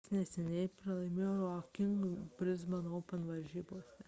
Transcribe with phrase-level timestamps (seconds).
[0.03, 3.99] jis neseniai pralaimėjo raonikui brisbano open varžybose